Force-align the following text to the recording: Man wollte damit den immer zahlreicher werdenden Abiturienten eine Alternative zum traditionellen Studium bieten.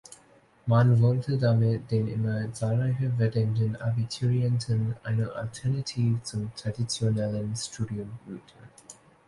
Man 0.65 0.99
wollte 0.99 1.37
damit 1.37 1.91
den 1.91 2.07
immer 2.07 2.51
zahlreicher 2.53 3.19
werdenden 3.19 3.75
Abiturienten 3.75 4.95
eine 5.03 5.31
Alternative 5.33 6.19
zum 6.23 6.51
traditionellen 6.55 7.55
Studium 7.55 8.09
bieten. 8.25 8.67